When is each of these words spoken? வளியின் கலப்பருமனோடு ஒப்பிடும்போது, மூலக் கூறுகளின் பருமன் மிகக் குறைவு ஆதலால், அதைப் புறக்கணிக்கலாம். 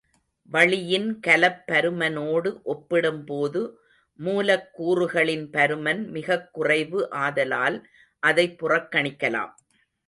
வளியின் 0.43 1.19
கலப்பருமனோடு 1.27 2.61
ஒப்பிடும்போது, 2.63 3.77
மூலக் 4.15 4.81
கூறுகளின் 4.81 5.49
பருமன் 5.51 6.07
மிகக் 6.07 6.53
குறைவு 6.53 7.09
ஆதலால், 7.09 7.87
அதைப் 8.19 8.65
புறக்கணிக்கலாம். 8.65 9.51